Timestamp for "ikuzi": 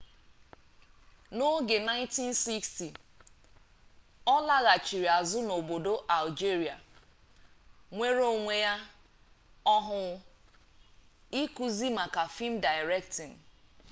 11.41-11.87